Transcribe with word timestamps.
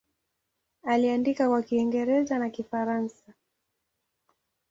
Aliandika 0.83 1.49
kwa 1.49 1.63
Kiingereza 1.63 2.39
na 2.39 2.49
Kifaransa. 2.49 3.33